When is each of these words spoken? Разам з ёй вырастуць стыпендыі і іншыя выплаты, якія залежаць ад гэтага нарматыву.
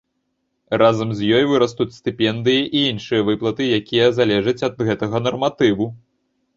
Разам 0.81 1.09
з 1.19 1.27
ёй 1.39 1.43
вырастуць 1.51 1.87
стыпендыі 1.99 2.65
і 2.81 2.83
іншыя 2.95 3.21
выплаты, 3.31 3.63
якія 3.81 4.11
залежаць 4.19 4.61
ад 4.73 4.85
гэтага 4.93 5.27
нарматыву. 5.29 5.85